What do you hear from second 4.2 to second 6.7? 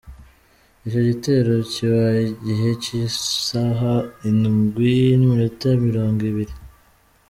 indwi n’iminota mirongo ibiri.